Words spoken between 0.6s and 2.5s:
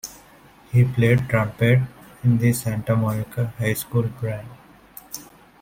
He played trumpet in